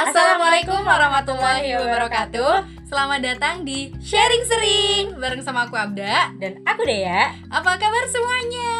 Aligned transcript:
Assalamualaikum 0.00 0.80
warahmatullahi 0.80 1.76
wabarakatuh 1.76 2.88
Selamat 2.88 3.20
datang 3.20 3.68
di 3.68 3.92
Sharing 4.00 4.44
Sering 4.48 5.04
Bareng 5.20 5.44
sama 5.44 5.68
aku 5.68 5.76
Abda 5.76 6.40
Dan 6.40 6.64
aku 6.64 6.88
Dea 6.88 7.28
Apa 7.52 7.76
kabar 7.76 8.08
semuanya? 8.08 8.72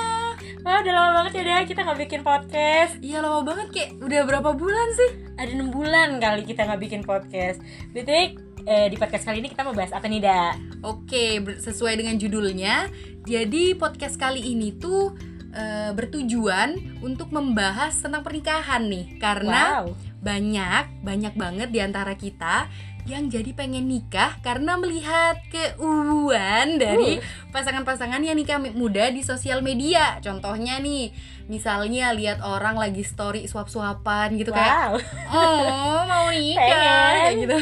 Wah 0.65 0.81
udah 0.81 0.93
lama 0.97 1.11
banget 1.21 1.33
ya 1.37 1.43
Dea 1.45 1.61
kita 1.69 1.85
nggak 1.85 2.09
bikin 2.09 2.21
podcast 2.25 2.97
Iya 3.05 3.21
lama 3.21 3.45
banget 3.45 3.69
kayak 3.69 3.91
udah 4.01 4.21
berapa 4.25 4.51
bulan 4.57 4.89
sih? 4.97 5.11
Ada 5.37 5.61
6 5.61 5.69
bulan 5.69 6.09
kali 6.25 6.43
kita 6.49 6.65
nggak 6.65 6.81
bikin 6.89 7.05
podcast 7.05 7.61
Betul 7.93 8.41
eh, 8.65 8.89
di 8.89 8.97
podcast 8.97 9.29
kali 9.29 9.45
ini 9.45 9.53
kita 9.53 9.61
mau 9.61 9.77
bahas 9.77 9.93
apa 9.93 10.09
nih 10.09 10.25
Da? 10.25 10.57
Oke 10.89 11.37
sesuai 11.61 12.01
dengan 12.01 12.17
judulnya 12.17 12.89
Jadi 13.29 13.77
podcast 13.77 14.17
kali 14.17 14.41
ini 14.57 14.73
tuh 14.73 15.13
eh, 15.53 15.93
bertujuan 15.93 17.05
untuk 17.05 17.29
membahas 17.29 17.93
tentang 18.01 18.25
pernikahan 18.25 18.89
nih 18.89 19.21
Karena 19.21 19.85
wow. 19.85 20.10
Banyak 20.21 21.01
banyak 21.01 21.35
banget 21.35 21.69
di 21.69 21.81
antara 21.81 22.13
kita 22.15 22.69
yang 23.09 23.33
jadi 23.33 23.57
pengen 23.57 23.89
nikah 23.89 24.37
karena 24.45 24.77
melihat 24.77 25.41
keuuan 25.49 26.77
dari 26.77 27.17
pasangan-pasangan 27.49 28.21
yang 28.21 28.37
nikah 28.37 28.61
muda 28.61 29.09
di 29.09 29.25
sosial 29.25 29.65
media. 29.65 30.21
Contohnya 30.21 30.77
nih, 30.79 31.09
misalnya 31.49 32.13
lihat 32.13 32.45
orang 32.45 32.77
lagi 32.77 33.01
story 33.01 33.49
suap-suapan 33.49 34.37
gitu 34.37 34.53
kayak 34.53 34.95
Wow 34.95 35.01
oh 35.33 36.01
mau 36.07 36.29
nikah 36.37 36.63
Pengen. 36.63 37.17
kayak 37.19 37.35
gitu. 37.41 37.57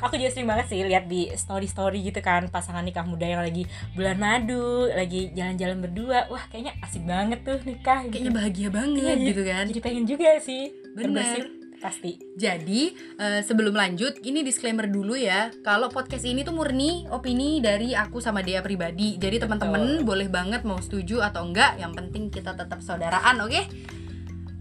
Aku 0.00 0.14
juga 0.16 0.30
sering 0.32 0.48
banget 0.48 0.66
sih 0.70 0.80
lihat 0.80 1.04
di 1.04 1.28
story-story 1.28 2.00
gitu 2.00 2.24
kan 2.24 2.48
Pasangan 2.48 2.80
nikah 2.80 3.04
muda 3.04 3.26
yang 3.26 3.42
lagi 3.44 3.66
bulan 3.92 4.16
madu 4.16 4.88
Lagi 4.88 5.34
jalan-jalan 5.36 5.84
berdua 5.84 6.30
Wah 6.32 6.44
kayaknya 6.48 6.72
asik 6.80 7.04
banget 7.04 7.44
tuh 7.44 7.58
nikah 7.66 8.06
gitu. 8.08 8.16
Kayaknya 8.16 8.32
bahagia 8.32 8.68
banget 8.72 8.96
Iya, 9.04 9.14
iya. 9.18 9.28
gitu 9.28 9.42
kan. 9.44 9.64
Jadi 9.68 9.80
pengen 9.82 10.04
juga 10.06 10.30
sih 10.40 10.72
Bener. 10.96 11.10
Berbersih 11.12 11.63
Pasti 11.84 12.16
Jadi 12.32 12.96
eh, 13.20 13.44
sebelum 13.44 13.76
lanjut, 13.76 14.16
ini 14.24 14.40
disclaimer 14.40 14.88
dulu 14.88 15.12
ya. 15.20 15.52
Kalau 15.60 15.92
podcast 15.92 16.24
ini 16.24 16.40
tuh 16.40 16.56
murni 16.56 17.04
opini 17.12 17.60
dari 17.60 17.92
aku 17.92 18.24
sama 18.24 18.40
Dea 18.40 18.64
pribadi. 18.64 19.20
Jadi 19.20 19.36
teman-teman 19.44 20.00
boleh 20.00 20.32
banget 20.32 20.64
mau 20.64 20.80
setuju 20.80 21.20
atau 21.20 21.44
enggak. 21.44 21.76
Yang 21.76 21.92
penting 22.00 22.22
kita 22.32 22.56
tetap 22.56 22.80
saudaraan, 22.80 23.36
oke? 23.44 23.60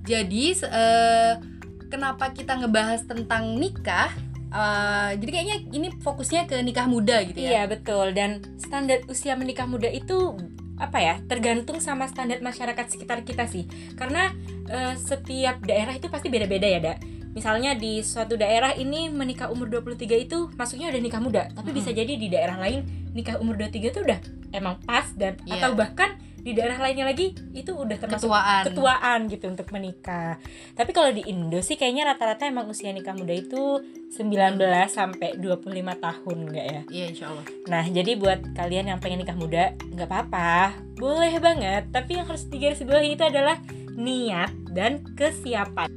Jadi 0.03 0.51
se- 0.51 0.67
eh, 0.67 1.39
kenapa 1.87 2.35
kita 2.35 2.59
ngebahas 2.59 3.07
tentang 3.07 3.55
nikah? 3.55 4.11
Eh, 4.51 5.11
jadi 5.23 5.29
kayaknya 5.31 5.57
ini 5.71 5.87
fokusnya 6.03 6.43
ke 6.45 6.59
nikah 6.59 6.91
muda 6.91 7.23
gitu 7.23 7.39
ya. 7.39 7.63
Iya 7.63 7.63
betul 7.71 8.11
dan 8.11 8.43
standar 8.59 8.99
usia 9.07 9.39
menikah 9.39 9.65
muda 9.65 9.87
itu 9.87 10.35
apa 10.73 10.99
ya 10.99 11.15
tergantung 11.29 11.79
sama 11.79 12.09
standar 12.09 12.41
masyarakat 12.43 12.85
sekitar 12.89 13.23
kita 13.23 13.45
sih 13.47 13.63
karena 13.95 14.33
eh, 14.67 14.97
setiap 14.99 15.61
daerah 15.63 15.95
itu 15.95 16.09
pasti 16.11 16.27
beda-beda 16.27 16.65
ya 16.67 16.79
dak 16.81 16.97
misalnya 17.33 17.73
di 17.73 17.99
suatu 17.99 18.33
daerah 18.33 18.71
ini 18.71 19.09
menikah 19.09 19.49
umur 19.49 19.69
23 19.69 19.99
itu 20.19 20.49
masuknya 20.53 20.89
udah 20.89 21.01
nikah 21.01 21.21
muda 21.21 21.43
tapi 21.51 21.69
Mm-mm. 21.69 21.77
bisa 21.77 21.89
jadi 21.89 22.13
di 22.13 22.27
daerah 22.27 22.57
lain 22.57 22.81
nikah 23.11 23.37
umur 23.37 23.57
23 23.57 23.89
itu 23.89 23.99
udah 23.99 24.19
emang 24.51 24.77
pas 24.81 25.09
dan 25.13 25.37
Iya. 25.43 25.57
atau 25.59 25.73
bahkan 25.73 26.13
di 26.37 26.51
daerah 26.51 26.75
lainnya 26.75 27.07
lagi 27.07 27.31
itu 27.55 27.71
udah 27.71 27.95
termasuk 27.95 28.27
Ketuaan. 28.27 28.63
ketuaan 28.67 29.19
gitu 29.31 29.47
untuk 29.47 29.63
menikah. 29.71 30.35
Tapi 30.75 30.91
kalau 30.91 31.07
di 31.09 31.23
Indo 31.23 31.63
sih 31.63 31.79
kayaknya 31.79 32.03
rata-rata 32.03 32.43
emang 32.43 32.67
usia 32.67 32.91
nikah 32.91 33.15
muda 33.15 33.31
itu 33.31 33.79
19 34.11 34.59
sampai 34.91 35.39
25 35.39 35.71
tahun 35.95 36.37
enggak 36.43 36.65
ya? 36.67 36.81
Iya, 36.91 37.05
insya 37.09 37.25
Allah. 37.31 37.45
Nah, 37.65 37.87
jadi 37.87 38.19
buat 38.19 38.43
kalian 38.53 38.91
yang 38.91 38.99
pengen 38.99 39.23
nikah 39.23 39.39
muda, 39.39 39.71
nggak 39.87 40.03
apa-apa, 40.03 40.75
boleh 40.99 41.31
banget. 41.39 41.87
Tapi 41.95 42.19
yang 42.19 42.27
harus 42.27 42.43
digarisbawahi 42.45 43.15
itu 43.15 43.23
adalah 43.23 43.63
niat 43.95 44.51
dan 44.75 44.99
kesiapan. 45.15 45.95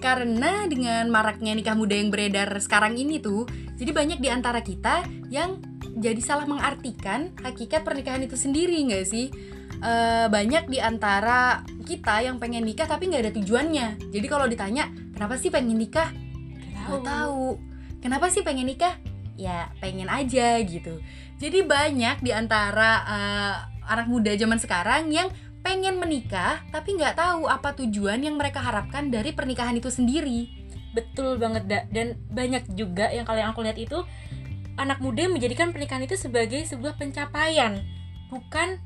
Karena 0.00 0.64
dengan 0.64 1.08
maraknya 1.12 1.52
nikah 1.52 1.76
muda 1.76 1.92
yang 1.92 2.08
beredar 2.08 2.48
sekarang 2.56 2.96
ini 2.96 3.20
tuh, 3.20 3.44
jadi 3.76 3.92
banyak 3.92 4.18
di 4.18 4.28
antara 4.32 4.64
kita 4.64 5.04
yang 5.28 5.60
jadi 6.00 6.20
salah 6.22 6.46
mengartikan 6.48 7.34
hakikat 7.44 7.84
pernikahan 7.84 8.24
itu 8.24 8.38
sendiri 8.38 8.80
nggak 8.88 9.04
sih? 9.04 9.28
Eh, 9.80 10.26
banyak 10.28 10.68
di 10.68 10.78
antara 10.80 11.64
kita 11.88 12.20
yang 12.20 12.36
pengen 12.36 12.68
nikah 12.68 12.84
tapi 12.84 13.08
nggak 13.08 13.28
ada 13.28 13.32
tujuannya. 13.36 14.12
Jadi 14.12 14.26
kalau 14.28 14.44
ditanya 14.44 14.88
kenapa 15.16 15.40
sih 15.40 15.48
pengen 15.48 15.76
nikah? 15.80 16.12
Nggak 16.88 17.02
tahu. 17.04 17.56
Kenapa 18.00 18.28
sih 18.32 18.44
pengen 18.44 18.68
nikah? 18.68 18.96
Ya 19.40 19.72
pengen 19.80 20.08
aja 20.08 20.60
gitu. 20.64 21.00
Jadi 21.40 21.64
banyak 21.64 22.20
di 22.20 22.30
antara 22.32 22.90
eh, 23.08 23.54
anak 23.88 24.06
muda 24.06 24.36
zaman 24.36 24.60
sekarang 24.60 25.08
yang 25.10 25.32
pengen 25.60 26.00
menikah 26.00 26.64
tapi 26.72 26.96
nggak 26.96 27.16
tahu 27.16 27.46
apa 27.46 27.76
tujuan 27.76 28.20
yang 28.20 28.36
mereka 28.40 28.60
harapkan 28.60 29.08
dari 29.12 29.32
pernikahan 29.32 29.76
itu 29.76 29.92
sendiri. 29.92 30.48
Betul 30.90 31.38
banget, 31.38 31.70
Da. 31.70 31.80
Dan 31.86 32.18
banyak 32.30 32.74
juga 32.74 33.08
yang 33.14 33.22
kalian 33.22 33.54
aku 33.54 33.62
lihat 33.62 33.78
itu 33.78 34.02
anak 34.74 34.98
muda 34.98 35.28
yang 35.28 35.34
menjadikan 35.36 35.70
pernikahan 35.70 36.02
itu 36.02 36.16
sebagai 36.18 36.64
sebuah 36.66 36.98
pencapaian, 36.98 37.84
bukan 38.32 38.80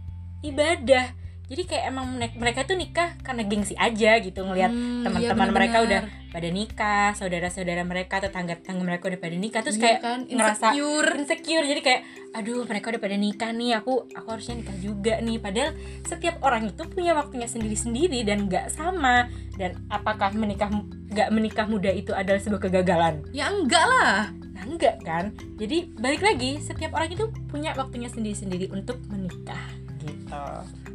ibadah. 0.44 1.16
Jadi 1.44 1.62
kayak 1.68 1.84
emang 1.92 2.06
mereka- 2.16 2.64
tuh 2.64 2.72
nikah 2.72 3.20
karena 3.20 3.44
gengsi 3.44 3.76
aja 3.76 4.16
gitu 4.16 4.40
ngelihat 4.40 4.72
Hmm, 4.72 5.04
teman-teman 5.04 5.44
iya 5.44 5.52
mereka 5.52 5.76
udah 5.84 6.00
pada 6.32 6.48
nikah, 6.48 7.08
saudara-saudara 7.14 7.84
mereka, 7.84 8.18
tetangga-tetangga 8.18 8.82
mereka 8.82 9.06
udah 9.06 9.20
pada 9.20 9.36
nikah 9.36 9.60
terus 9.60 9.76
Iya 9.76 9.84
kayak 9.84 10.00
kan? 10.00 10.20
ngerasa 10.24 10.66
insecure. 10.72 11.10
insecure. 11.14 11.66
Jadi 11.68 11.80
kayak 11.80 12.00
aduh 12.32 12.64
mereka 12.64 12.86
udah 12.90 13.02
pada 13.04 13.16
nikah 13.16 13.50
nih 13.52 13.70
aku 13.76 14.08
aku 14.10 14.28
harusnya 14.30 14.54
nikah 14.56 14.76
juga 14.80 15.14
nih. 15.20 15.36
Padahal 15.38 15.70
setiap 16.02 16.36
orang 16.40 16.62
itu 16.66 16.82
punya 16.88 17.12
waktunya 17.12 17.46
sendiri-sendiri 17.46 18.24
dan 18.24 18.48
nggak 18.48 18.72
sama. 18.72 19.28
Dan 19.54 19.84
apakah 19.86 20.32
menikah 20.32 20.72
nggak 21.12 21.28
menikah 21.30 21.68
muda 21.68 21.92
itu 21.92 22.10
adalah 22.10 22.40
sebuah 22.40 22.62
kegagalan? 22.62 23.20
Ya 23.30 23.52
enggak 23.52 23.84
lah. 23.84 24.32
nah 24.54 24.64
enggak 24.64 24.96
kan? 25.02 25.34
Jadi 25.54 25.92
balik 25.92 26.22
lagi 26.22 26.56
setiap 26.56 26.94
orang 26.94 27.10
itu 27.10 27.26
punya 27.46 27.74
waktunya 27.74 28.06
sendiri-sendiri 28.06 28.70
untuk 28.70 28.96
menikah 29.06 29.60
gitu 29.98 30.93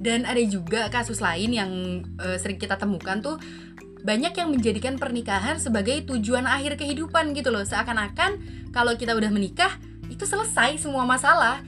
Dan 0.00 0.24
ada 0.24 0.40
juga 0.40 0.88
kasus 0.88 1.20
lain 1.20 1.52
yang 1.52 1.70
eh, 2.16 2.40
sering 2.40 2.56
kita 2.56 2.80
temukan 2.80 3.20
tuh 3.20 3.36
banyak 4.00 4.32
yang 4.32 4.48
menjadikan 4.48 4.96
pernikahan 4.96 5.60
sebagai 5.60 6.08
tujuan 6.08 6.48
akhir 6.48 6.80
kehidupan 6.80 7.36
gitu 7.36 7.52
loh. 7.52 7.60
Seakan-akan 7.62 8.40
kalau 8.72 8.96
kita 8.96 9.12
udah 9.12 9.28
menikah 9.28 9.76
itu 10.08 10.24
selesai 10.24 10.80
semua 10.80 11.04
masalah. 11.04 11.60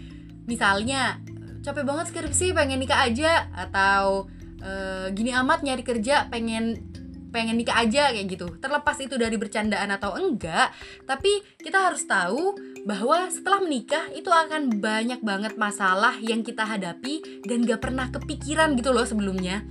Misalnya 0.48 1.21
capek 1.62 1.84
banget 1.87 2.10
skripsi 2.10 2.56
pengen 2.56 2.81
nikah 2.81 3.04
aja 3.04 3.53
atau 3.53 4.26
eh, 4.65 5.12
gini 5.12 5.31
amat 5.37 5.60
nyari 5.60 5.84
kerja 5.84 6.26
pengen 6.32 6.91
pengen 7.32 7.59
nikah 7.59 7.81
aja 7.81 8.12
kayak 8.12 8.28
gitu. 8.28 8.60
Terlepas 8.60 8.97
itu 9.00 9.16
dari 9.16 9.41
bercandaan 9.41 9.91
atau 9.91 10.15
enggak, 10.15 10.70
tapi 11.09 11.43
kita 11.59 11.91
harus 11.91 12.04
tahu 12.04 12.54
bahwa 12.84 13.26
setelah 13.32 13.65
menikah 13.65 14.06
itu 14.12 14.28
akan 14.28 14.78
banyak 14.78 15.25
banget 15.25 15.56
masalah 15.56 16.15
yang 16.21 16.44
kita 16.44 16.62
hadapi 16.62 17.42
dan 17.48 17.65
gak 17.65 17.82
pernah 17.82 18.12
kepikiran 18.12 18.76
gitu 18.76 18.92
loh 18.92 19.09
sebelumnya. 19.09 19.65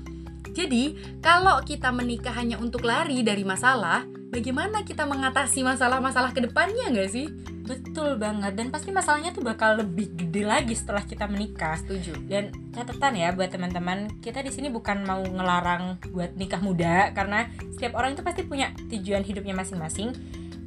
Jadi, 0.51 0.99
kalau 1.23 1.63
kita 1.63 1.95
menikah 1.95 2.35
hanya 2.35 2.59
untuk 2.59 2.83
lari 2.83 3.23
dari 3.23 3.47
masalah, 3.47 4.03
bagaimana 4.35 4.83
kita 4.83 5.07
mengatasi 5.07 5.63
masalah-masalah 5.63 6.35
ke 6.35 6.43
depannya 6.43 6.91
nggak 6.91 7.07
sih? 7.07 7.27
Betul 7.71 8.19
banget 8.19 8.51
dan 8.59 8.67
pasti 8.67 8.91
masalahnya 8.91 9.31
tuh 9.31 9.47
bakal 9.47 9.79
lebih 9.79 10.11
gede 10.11 10.43
lagi 10.43 10.75
setelah 10.75 11.07
kita 11.07 11.23
menikah 11.31 11.79
Setuju. 11.79 12.19
dan 12.27 12.51
catatan 12.75 13.15
ya 13.15 13.31
buat 13.31 13.47
teman-teman 13.47 14.19
kita 14.19 14.43
di 14.43 14.51
sini 14.51 14.67
bukan 14.67 15.07
mau 15.07 15.23
ngelarang 15.23 16.03
buat 16.11 16.35
nikah 16.35 16.59
muda 16.59 17.15
karena 17.15 17.47
setiap 17.71 17.95
orang 17.95 18.19
itu 18.19 18.27
pasti 18.27 18.43
punya 18.43 18.75
tujuan 18.91 19.23
hidupnya 19.23 19.55
masing-masing 19.55 20.11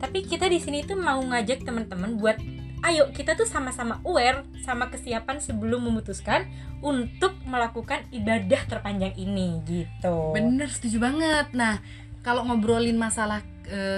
tapi 0.00 0.25
kita 0.25 0.48
di 0.48 0.56
sini 0.56 0.81
tuh 0.81 0.97
mau 0.97 1.20
ngajak 1.20 1.69
teman-teman 1.69 2.16
buat 2.16 2.41
ayo 2.88 3.12
kita 3.12 3.36
tuh 3.36 3.48
sama-sama 3.48 4.00
aware 4.04 4.44
sama 4.65 4.88
kesiapan 4.88 5.41
sebelum 5.41 5.84
memutuskan 5.84 6.48
untuk 6.81 7.36
melakukan 7.44 8.04
ibadah 8.12 8.65
terpanjang 8.69 9.12
ini 9.16 9.60
gitu 9.65 10.36
Bener, 10.36 10.68
setuju 10.68 11.01
banget. 11.01 11.48
Nah, 11.56 11.80
kalau 12.21 12.45
ngobrolin 12.45 12.97
masalah 13.01 13.41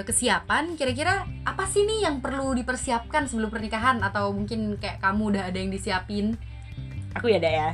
kesiapan, 0.03 0.75
kira-kira 0.75 1.13
apa 1.43 1.63
sih 1.65 1.83
nih 1.83 2.07
yang 2.07 2.19
perlu 2.19 2.51
dipersiapkan 2.53 3.27
sebelum 3.27 3.47
pernikahan? 3.47 3.99
Atau 3.99 4.31
mungkin 4.31 4.75
kayak 4.75 4.99
kamu 4.99 5.35
udah 5.35 5.43
ada 5.47 5.57
yang 5.57 5.69
disiapin? 5.69 6.35
aku 7.13 7.33
ya 7.33 7.41
ya 7.41 7.73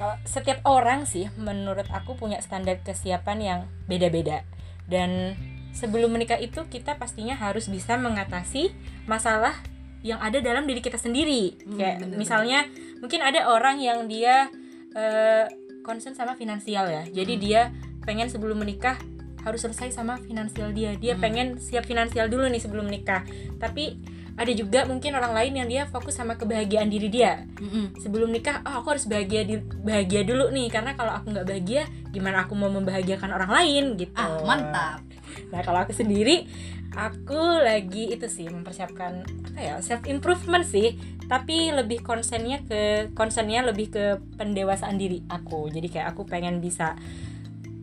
kalau 0.00 0.16
setiap 0.24 0.64
orang 0.64 1.04
sih 1.04 1.28
menurut 1.36 1.84
aku 1.92 2.16
punya 2.16 2.40
standar 2.40 2.80
kesiapan 2.80 3.38
yang 3.38 3.60
beda-beda 3.84 4.40
dan 4.88 5.36
sebelum 5.76 6.08
menikah 6.08 6.40
itu 6.40 6.64
kita 6.64 6.96
pastinya 6.96 7.36
harus 7.36 7.68
bisa 7.68 8.00
mengatasi 8.00 8.72
masalah 9.04 9.52
yang 10.00 10.16
ada 10.24 10.40
dalam 10.40 10.64
diri 10.64 10.80
kita 10.80 10.96
sendiri 10.96 11.60
Hmm, 11.60 11.76
kayak 11.76 11.96
bener-bener. 12.00 12.16
misalnya 12.16 12.58
mungkin 13.04 13.20
ada 13.20 13.52
orang 13.52 13.84
yang 13.84 14.08
dia 14.08 14.48
eh, 14.96 15.44
concern 15.84 16.16
sama 16.16 16.32
finansial 16.34 16.88
ya 16.88 17.04
jadi 17.04 17.34
Hmm. 17.36 17.42
dia 17.44 17.60
pengen 18.08 18.32
sebelum 18.32 18.56
menikah 18.56 18.96
harus 19.40 19.60
selesai 19.60 19.92
sama 19.92 20.18
finansial 20.18 20.70
dia. 20.70 20.94
Dia 20.94 21.16
Hmm. 21.16 21.22
pengen 21.22 21.46
siap 21.56 21.84
finansial 21.84 22.26
dulu 22.26 22.46
nih 22.46 22.60
sebelum 22.60 22.86
menikah 22.86 23.24
tapi 23.56 23.96
ada 24.38 24.56
juga 24.56 24.88
mungkin 24.88 25.12
orang 25.12 25.36
lain 25.36 25.52
yang 25.52 25.68
dia 25.68 25.82
fokus 25.84 26.16
sama 26.16 26.40
kebahagiaan 26.40 26.88
diri 26.88 27.12
dia. 27.12 27.44
Mm-mm. 27.60 28.00
sebelum 28.00 28.32
nikah 28.32 28.64
oh 28.64 28.80
aku 28.80 28.96
harus 28.96 29.04
bahagia 29.04 29.44
di 29.44 29.60
bahagia 29.60 30.24
dulu 30.24 30.48
nih 30.48 30.72
karena 30.72 30.96
kalau 30.96 31.12
aku 31.12 31.28
nggak 31.28 31.44
bahagia 31.44 31.84
gimana 32.08 32.48
aku 32.48 32.56
mau 32.56 32.72
membahagiakan 32.72 33.30
orang 33.30 33.52
lain? 33.52 33.84
Gitu. 34.00 34.16
Ah 34.16 34.40
mantap. 34.40 35.04
Nah 35.52 35.60
kalau 35.60 35.84
aku 35.84 35.92
sendiri 35.92 36.48
aku 36.90 37.38
lagi 37.62 38.10
itu 38.10 38.26
sih 38.26 38.48
mempersiapkan 38.48 39.22
apa 39.52 39.60
ya 39.60 39.74
self 39.84 40.08
improvement 40.08 40.64
sih. 40.64 40.96
Tapi 41.28 41.70
lebih 41.70 42.02
konsennya 42.02 42.64
ke 42.64 43.12
konsennya 43.14 43.62
lebih 43.62 43.92
ke 43.92 44.04
pendewasaan 44.34 44.98
diri 44.98 45.22
aku. 45.28 45.68
Jadi 45.68 45.86
kayak 45.86 46.16
aku 46.16 46.26
pengen 46.26 46.58
bisa 46.58 46.98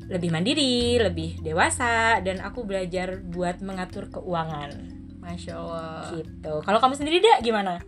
lebih 0.07 0.31
mandiri 0.31 0.95
lebih 0.99 1.43
dewasa 1.43 2.23
dan 2.23 2.39
aku 2.39 2.63
belajar 2.63 3.19
buat 3.19 3.59
mengatur 3.59 4.07
keuangan. 4.07 4.71
Masya 5.19 5.53
allah. 5.59 6.07
Gitu. 6.15 6.53
Kalau 6.63 6.79
kamu 6.79 6.95
sendiri 6.95 7.19
deh 7.19 7.37
gimana? 7.43 7.83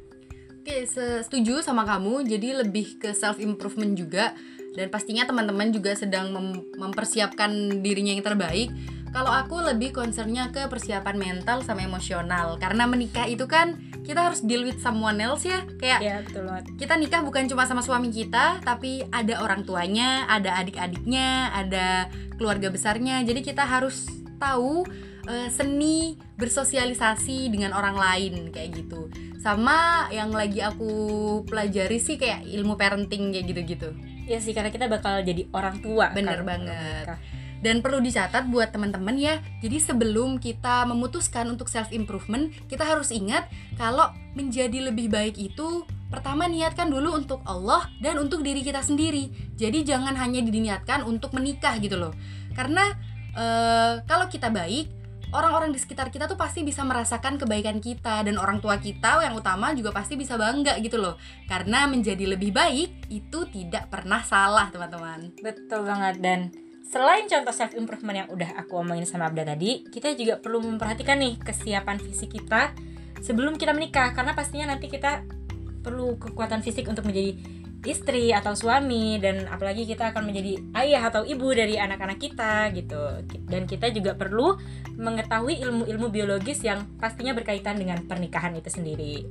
Oke, 0.59 0.83
se- 0.83 1.23
setuju 1.23 1.63
sama 1.63 1.87
kamu. 1.87 2.27
Jadi 2.27 2.51
lebih 2.51 2.99
ke 2.99 3.15
self 3.15 3.39
improvement 3.39 3.95
juga. 3.95 4.35
Dan 4.75 4.91
pastinya 4.91 5.25
teman-teman 5.25 5.71
juga 5.71 5.95
sedang 5.95 6.29
mem- 6.35 6.67
mempersiapkan 6.77 7.79
dirinya 7.79 8.11
yang 8.11 8.21
terbaik. 8.21 8.69
Kalau 9.09 9.33
aku 9.33 9.57
lebih 9.59 9.89
concernnya 9.89 10.53
ke 10.53 10.69
persiapan 10.69 11.17
mental 11.17 11.65
sama 11.65 11.81
emosional 11.81 12.61
karena 12.61 12.85
menikah 12.85 13.25
itu 13.25 13.49
kan 13.49 13.81
kita 14.05 14.29
harus 14.29 14.41
deal 14.45 14.61
with 14.65 14.77
someone 14.79 15.17
else 15.17 15.45
ya. 15.45 15.65
Kayak 15.81 15.99
ya 16.01 16.15
betul 16.21 16.45
banget 16.45 16.65
kita 16.77 16.93
nikah 16.95 17.21
bukan 17.25 17.49
cuma 17.49 17.65
sama 17.65 17.81
suami 17.81 18.13
kita, 18.13 18.61
tapi 18.61 19.03
ada 19.09 19.41
orang 19.41 19.65
tuanya, 19.65 20.29
ada 20.29 20.55
adik-adiknya, 20.61 21.49
ada 21.53 22.07
keluarga 22.37 22.69
besarnya. 22.69 23.25
Jadi 23.25 23.41
kita 23.41 23.65
harus 23.65 24.07
tahu 24.37 24.85
eh, 25.27 25.49
seni 25.51 26.15
bersosialisasi 26.39 27.51
dengan 27.51 27.73
orang 27.73 27.97
lain 27.97 28.33
kayak 28.53 28.77
gitu. 28.85 29.09
Sama 29.39 30.07
yang 30.11 30.29
lagi 30.31 30.59
aku 30.59 30.91
pelajari 31.47 31.97
sih 31.97 32.15
kayak 32.19 32.45
ilmu 32.45 32.75
parenting 32.75 33.31
kayak 33.33 33.45
gitu-gitu. 33.49 33.89
ya 34.29 34.37
sih 34.37 34.53
karena 34.53 34.69
kita 34.69 34.85
bakal 34.85 35.25
jadi 35.25 35.49
orang 35.57 35.81
tua 35.81 36.13
Bener 36.13 36.45
kan, 36.45 36.45
banget. 36.45 37.05
menikah. 37.09 37.38
Dan 37.59 37.83
perlu 37.83 37.99
dicatat 37.99 38.47
buat 38.47 38.71
teman-teman 38.71 39.19
ya. 39.19 39.43
Jadi 39.59 39.77
sebelum 39.83 40.39
kita 40.39 40.87
memutuskan 40.87 41.51
untuk 41.51 41.67
self 41.67 41.91
improvement, 41.91 42.51
kita 42.71 42.87
harus 42.87 43.11
ingat 43.11 43.51
kalau 43.75 44.11
menjadi 44.35 44.91
lebih 44.91 45.11
baik 45.11 45.35
itu 45.35 45.83
pertama 46.09 46.49
niatkan 46.49 46.89
dulu 46.89 47.19
untuk 47.19 47.39
Allah 47.45 47.85
dan 48.01 48.17
untuk 48.17 48.41
diri 48.41 48.65
kita 48.65 48.81
sendiri. 48.81 49.29
Jadi 49.59 49.85
jangan 49.85 50.17
hanya 50.17 50.41
diniatkan 50.41 51.05
untuk 51.05 51.35
menikah 51.37 51.77
gitu 51.77 51.99
loh. 51.99 52.13
Karena 52.57 52.95
eh, 53.37 53.93
kalau 54.07 54.25
kita 54.31 54.49
baik, 54.49 54.89
orang-orang 55.29 55.69
di 55.69 55.79
sekitar 55.79 56.09
kita 56.09 56.25
tuh 56.25 56.37
pasti 56.37 56.65
bisa 56.65 56.81
merasakan 56.81 57.37
kebaikan 57.37 57.77
kita 57.77 58.25
dan 58.25 58.35
orang 58.41 58.57
tua 58.57 58.81
kita 58.81 59.21
yang 59.21 59.37
utama 59.37 59.71
juga 59.77 59.93
pasti 59.93 60.17
bisa 60.17 60.35
bangga 60.35 60.77
gitu 60.81 60.97
loh. 60.97 61.15
Karena 61.45 61.85
menjadi 61.85 62.25
lebih 62.25 62.49
baik 62.49 63.11
itu 63.13 63.39
tidak 63.53 63.93
pernah 63.93 64.25
salah, 64.25 64.73
teman-teman. 64.73 65.33
Betul 65.39 65.85
banget 65.85 66.15
dan 66.23 66.39
selain 66.89 67.29
contoh 67.29 67.53
self 67.53 67.77
improvement 67.77 68.25
yang 68.25 68.29
udah 68.33 68.57
aku 68.57 68.81
omongin 68.81 69.05
sama 69.05 69.29
Abda 69.29 69.53
tadi, 69.53 69.85
kita 69.85 70.17
juga 70.17 70.41
perlu 70.41 70.65
memperhatikan 70.65 71.21
nih 71.21 71.37
kesiapan 71.37 72.01
fisik 72.01 72.33
kita 72.33 72.73
sebelum 73.21 73.61
kita 73.61 73.77
menikah 73.77 74.11
karena 74.17 74.33
pastinya 74.33 74.73
nanti 74.73 74.89
kita 74.89 75.21
perlu 75.85 76.17
kekuatan 76.17 76.65
fisik 76.65 76.89
untuk 76.89 77.05
menjadi 77.05 77.37
istri 77.87 78.35
atau 78.35 78.51
suami 78.57 79.23
dan 79.23 79.47
apalagi 79.47 79.87
kita 79.87 80.11
akan 80.11 80.27
menjadi 80.27 80.59
ayah 80.83 81.07
atau 81.07 81.23
ibu 81.23 81.47
dari 81.55 81.79
anak-anak 81.79 82.19
kita 82.19 82.73
gitu. 82.75 83.23
Dan 83.47 83.63
kita 83.69 83.87
juga 83.93 84.17
perlu 84.19 84.57
mengetahui 84.99 85.63
ilmu-ilmu 85.63 86.11
biologis 86.11 86.59
yang 86.65 86.83
pastinya 86.99 87.31
berkaitan 87.31 87.79
dengan 87.79 88.03
pernikahan 88.03 88.51
itu 88.57 88.67
sendiri. 88.67 89.23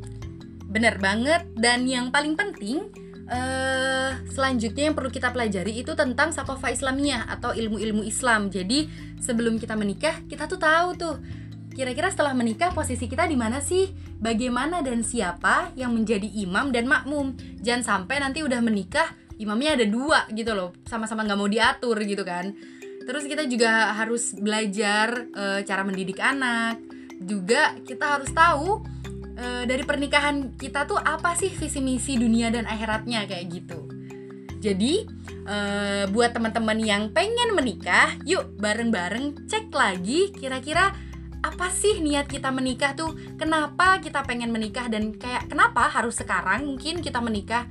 Bener 0.64 0.96
banget 0.96 1.44
dan 1.60 1.84
yang 1.84 2.08
paling 2.08 2.38
penting 2.38 2.88
eh 3.28 4.12
selanjutnya 4.32 4.88
yang 4.88 4.96
perlu 4.96 5.12
kita 5.12 5.28
pelajari 5.36 5.84
itu 5.84 5.92
tentang 5.92 6.32
sakofa 6.32 6.72
Islamiyah 6.72 7.28
atau 7.28 7.52
ilmu-ilmu 7.52 8.00
Islam. 8.04 8.48
Jadi 8.48 8.88
sebelum 9.20 9.60
kita 9.60 9.76
menikah 9.76 10.24
kita 10.24 10.48
tuh 10.48 10.56
tahu 10.56 10.88
tuh 10.96 11.16
kira-kira 11.76 12.10
setelah 12.10 12.34
menikah 12.34 12.72
posisi 12.72 13.06
kita 13.06 13.28
di 13.28 13.36
mana 13.36 13.60
sih? 13.60 13.92
Bagaimana 14.18 14.82
dan 14.82 15.06
siapa 15.06 15.70
yang 15.78 15.94
menjadi 15.94 16.26
imam 16.26 16.74
dan 16.74 16.90
makmum? 16.90 17.38
Jangan 17.62 17.84
sampai 17.86 18.18
nanti 18.18 18.42
udah 18.42 18.58
menikah 18.58 19.06
imamnya 19.38 19.78
ada 19.78 19.86
dua 19.86 20.26
gitu 20.34 20.52
loh, 20.58 20.74
sama-sama 20.90 21.22
nggak 21.22 21.38
mau 21.38 21.46
diatur 21.46 21.96
gitu 22.02 22.26
kan. 22.26 22.50
Terus 23.06 23.24
kita 23.24 23.46
juga 23.46 23.94
harus 23.94 24.34
belajar 24.36 25.30
eh, 25.32 25.60
cara 25.64 25.86
mendidik 25.86 26.18
anak. 26.18 26.82
Juga 27.18 27.78
kita 27.86 28.18
harus 28.18 28.30
tahu 28.34 28.97
eh, 29.38 29.64
dari 29.64 29.86
pernikahan 29.86 30.58
kita 30.58 30.84
tuh 30.90 30.98
apa 30.98 31.38
sih 31.38 31.54
visi 31.54 31.78
misi 31.78 32.18
dunia 32.18 32.50
dan 32.50 32.66
akhiratnya 32.66 33.24
kayak 33.30 33.46
gitu. 33.48 33.86
Jadi 34.58 35.06
eh, 35.46 36.04
buat 36.10 36.34
teman-teman 36.34 36.82
yang 36.82 37.14
pengen 37.14 37.54
menikah, 37.54 38.18
yuk 38.26 38.58
bareng-bareng 38.58 39.46
cek 39.46 39.70
lagi 39.70 40.34
kira-kira 40.34 40.90
apa 41.38 41.70
sih 41.70 42.02
niat 42.02 42.26
kita 42.26 42.50
menikah 42.50 42.98
tuh? 42.98 43.14
Kenapa 43.38 44.02
kita 44.02 44.26
pengen 44.26 44.50
menikah 44.50 44.90
dan 44.90 45.14
kayak 45.14 45.46
kenapa 45.46 45.86
harus 45.86 46.18
sekarang 46.18 46.66
mungkin 46.66 46.98
kita 46.98 47.22
menikah? 47.22 47.70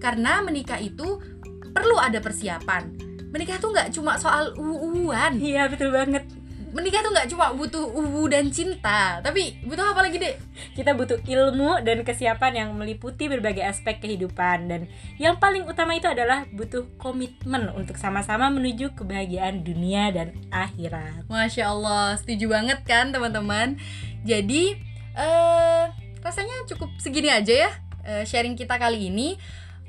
Karena 0.00 0.40
menikah 0.40 0.80
itu 0.80 1.20
perlu 1.70 1.96
ada 2.00 2.18
persiapan. 2.18 2.88
Menikah 3.32 3.56
tuh 3.60 3.72
nggak 3.72 3.92
cuma 3.96 4.16
soal 4.20 4.52
uwan. 4.56 5.40
Iya, 5.40 5.68
betul 5.68 5.92
banget. 5.92 6.24
Menikah 6.72 7.04
tuh 7.04 7.12
nggak 7.12 7.28
cuma 7.28 7.52
butuh 7.52 7.84
uwu 7.84 8.32
dan 8.32 8.48
cinta, 8.48 9.20
tapi 9.20 9.60
butuh 9.68 9.92
apa 9.92 10.08
lagi 10.08 10.16
deh? 10.16 10.34
kita 10.72 10.96
butuh 10.96 11.20
ilmu 11.20 11.84
dan 11.84 12.00
kesiapan 12.00 12.52
yang 12.64 12.70
meliputi 12.72 13.28
berbagai 13.28 13.60
aspek 13.60 14.00
kehidupan 14.00 14.72
dan 14.72 14.80
yang 15.20 15.36
paling 15.36 15.68
utama 15.68 15.92
itu 15.92 16.08
adalah 16.08 16.48
butuh 16.48 16.88
komitmen 16.96 17.68
untuk 17.76 18.00
sama-sama 18.00 18.48
menuju 18.48 18.96
kebahagiaan 18.96 19.60
dunia 19.60 20.08
dan 20.14 20.32
akhirat. 20.48 21.28
Masya 21.28 21.68
Allah, 21.68 22.16
setuju 22.16 22.48
banget 22.48 22.80
kan 22.88 23.12
teman-teman. 23.12 23.76
Jadi 24.24 24.80
eh 25.12 25.84
rasanya 26.24 26.64
cukup 26.70 26.88
segini 26.96 27.28
aja 27.28 27.68
ya 27.68 27.70
eh, 28.06 28.24
sharing 28.24 28.56
kita 28.56 28.80
kali 28.80 29.12
ini. 29.12 29.36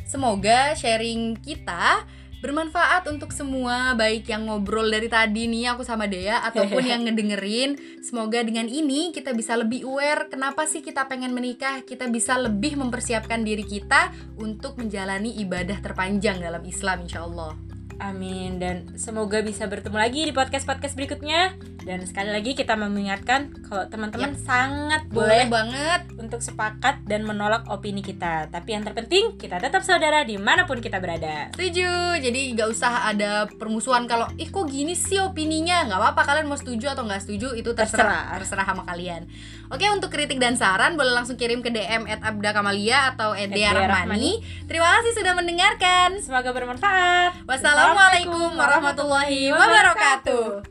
Semoga 0.03 0.75
sharing 0.75 1.39
kita 1.39 2.03
bermanfaat 2.43 3.07
untuk 3.07 3.31
semua 3.31 3.95
baik 3.95 4.27
yang 4.27 4.51
ngobrol 4.51 4.91
dari 4.91 5.07
tadi 5.07 5.47
nih 5.47 5.71
aku 5.71 5.87
sama 5.87 6.11
Dea 6.11 6.43
ataupun 6.43 6.83
yang 6.91 7.07
ngedengerin. 7.07 8.03
Semoga 8.03 8.43
dengan 8.43 8.67
ini 8.67 9.15
kita 9.15 9.31
bisa 9.31 9.55
lebih 9.55 9.87
aware 9.87 10.27
kenapa 10.27 10.67
sih 10.67 10.83
kita 10.83 11.07
pengen 11.07 11.31
menikah. 11.31 11.87
Kita 11.87 12.11
bisa 12.11 12.35
lebih 12.35 12.75
mempersiapkan 12.75 13.47
diri 13.47 13.63
kita 13.63 14.11
untuk 14.43 14.75
menjalani 14.75 15.39
ibadah 15.39 15.79
terpanjang 15.79 16.43
dalam 16.43 16.61
Islam 16.67 17.07
insya 17.07 17.23
Allah 17.23 17.72
Amin. 17.99 18.61
Dan 18.61 18.95
semoga 18.95 19.41
bisa 19.41 19.67
bertemu 19.67 19.97
lagi 19.97 20.21
di 20.25 20.33
podcast-podcast 20.33 20.95
berikutnya. 20.95 21.57
Dan 21.83 22.07
sekali 22.07 22.31
lagi 22.31 22.55
kita 22.55 22.79
mengingatkan 22.79 23.51
kalau 23.67 23.83
teman-teman 23.91 24.39
sangat 24.39 25.03
boleh 25.11 25.43
boleh 25.43 25.51
banget. 25.51 26.01
untuk 26.15 26.39
sepakat 26.39 27.03
dan 27.03 27.27
menolak 27.27 27.67
opini 27.67 27.99
kita. 27.99 28.47
Tapi 28.47 28.69
yang 28.71 28.87
terpenting 28.87 29.35
kita 29.35 29.59
tetap 29.59 29.83
saudara 29.83 30.23
di 30.23 30.39
mana 30.39 30.63
pun 30.63 30.79
kita 30.79 31.03
berada. 31.03 31.51
Setuju, 31.51 32.23
jadi 32.23 32.41
nggak 32.55 32.69
usah 32.71 33.11
ada 33.11 33.51
permusuhan 33.59 34.07
kalau 34.07 34.31
ih 34.39 34.47
kok 34.47 34.71
gini 34.71 34.95
sih 34.95 35.19
opininya? 35.19 35.83
Nggak 35.83 35.99
apa-apa 35.99 36.21
kalian 36.23 36.47
mau 36.47 36.55
setuju 36.55 36.95
atau 36.95 37.03
nggak 37.03 37.27
setuju 37.27 37.51
itu 37.59 37.75
terserah. 37.75 38.31
Terserah. 38.31 38.39
terserah 38.39 38.65
sama 38.71 38.83
kalian. 38.87 39.27
Oke 39.67 39.83
untuk 39.91 40.07
kritik 40.07 40.39
dan 40.39 40.55
saran 40.55 40.95
boleh 40.95 41.11
langsung 41.11 41.35
kirim 41.35 41.59
ke 41.59 41.67
DM 41.67 42.07
at 42.07 42.23
Abda 42.23 42.55
Kamalia 42.55 43.11
atau 43.11 43.35
Ede 43.35 43.67
Rahmani. 43.67 44.39
Terima 44.71 44.87
kasih 45.01 45.19
sudah 45.19 45.33
mendengarkan. 45.35 46.15
semoga 46.23 46.55
bermanfaat 46.55 47.43
Wassalamualaikum 47.83 48.55
warahmatullahi 48.55 49.51
wabarakatuh. 49.51 50.63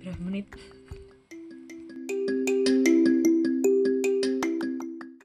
berapa 0.00 0.20
menit 0.24 0.48